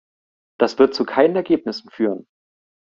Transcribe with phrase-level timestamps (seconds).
[0.59, 2.25] Das wird zu keinen Ergebnissen führen.